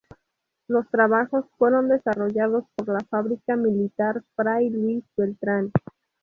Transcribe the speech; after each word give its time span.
Los 0.67 0.89
trabajos 0.89 1.45
fueron 1.59 1.87
desarrollados 1.87 2.63
por 2.75 2.87
la 2.89 3.01
Fábrica 3.01 3.55
Militar 3.55 4.23
Fray 4.35 4.71
Luis 4.71 5.03
Beltrán. 5.15 5.69